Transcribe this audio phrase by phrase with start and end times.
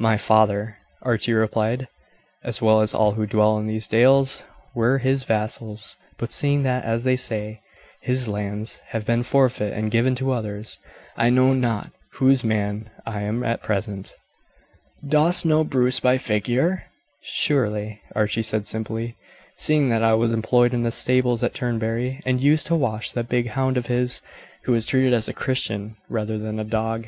[0.00, 1.86] "My father," Archie replied,
[2.42, 4.42] "as well as all who dwell in these dales,
[4.74, 7.60] were his vassals; but seeing that, as they say,
[8.00, 10.80] his lands have been forfeit and given to others,
[11.16, 14.16] I know not whose man I am at present."
[15.06, 16.86] "Dost know Bruce by figure?"
[17.22, 19.16] "Surely," Archie said simply,
[19.54, 23.28] "seeing that I was employed in the stables at Turnberry, and used to wash that
[23.28, 24.22] big hound of his,
[24.64, 27.06] who was treated as a Christian rather than a dog."